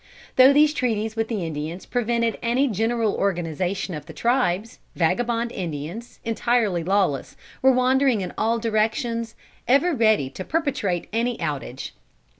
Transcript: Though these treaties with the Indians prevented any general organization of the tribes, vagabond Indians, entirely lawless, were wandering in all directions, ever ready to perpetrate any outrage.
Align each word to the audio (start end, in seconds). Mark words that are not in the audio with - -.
Though 0.35 0.51
these 0.51 0.73
treaties 0.73 1.15
with 1.15 1.27
the 1.27 1.45
Indians 1.45 1.85
prevented 1.85 2.39
any 2.41 2.67
general 2.67 3.13
organization 3.13 3.93
of 3.93 4.07
the 4.07 4.13
tribes, 4.13 4.79
vagabond 4.95 5.51
Indians, 5.51 6.19
entirely 6.25 6.83
lawless, 6.83 7.37
were 7.61 7.71
wandering 7.71 8.21
in 8.21 8.33
all 8.35 8.57
directions, 8.57 9.35
ever 9.67 9.93
ready 9.93 10.27
to 10.31 10.43
perpetrate 10.43 11.07
any 11.13 11.39
outrage. 11.39 11.93